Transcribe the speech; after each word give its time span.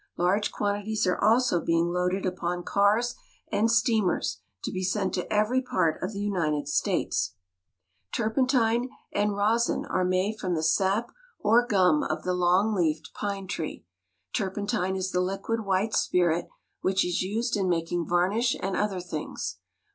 Large 0.17 0.51
quan 0.51 0.81
tities 0.83 1.05
are 1.05 1.23
also 1.23 1.61
being 1.63 1.89
loaded 1.89 2.25
upon 2.25 2.63
cars 2.63 3.13
and 3.51 3.69
steamers 3.69 4.41
to 4.63 4.71
be 4.71 4.81
sent 4.83 5.13
to 5.13 5.31
every 5.31 5.61
part 5.61 6.01
of 6.01 6.11
the 6.11 6.19
United 6.21 6.67
States. 6.67 7.35
On 7.35 7.35
the 7.35 7.59
Wharves 7.59 7.59
at 7.59 8.11
Savannah. 8.15 8.29
Turpentine 8.31 8.89
and 9.13 9.35
rosin 9.35 9.85
are 9.85 10.03
made 10.03 10.39
from 10.39 10.55
the 10.55 10.63
sap 10.63 11.11
or 11.37 11.67
gum 11.67 12.01
of 12.01 12.23
the 12.23 12.33
long 12.33 12.73
leafed 12.73 13.13
pine 13.13 13.45
tree. 13.45 13.85
Turpentine 14.33 14.95
is 14.95 15.11
the 15.11 15.21
liquid 15.21 15.59
white 15.67 15.93
spirit 15.93 16.47
which 16.81 17.05
is 17.05 17.21
used 17.21 17.55
in 17.55 17.69
making 17.69 18.07
varnish 18.07 18.55
and 18.59 18.75
other 18.75 19.01
things. 19.01 19.59